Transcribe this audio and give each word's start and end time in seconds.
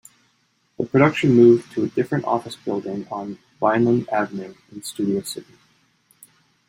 The 0.79 0.85
production 0.87 1.33
moved 1.35 1.73
to 1.73 1.83
a 1.83 1.87
different 1.89 2.25
office 2.25 2.55
building 2.55 3.07
on 3.11 3.37
Vineland 3.61 4.09
Avenue 4.09 4.55
in 4.71 4.81
Studio 4.81 5.21
City. 5.21 5.53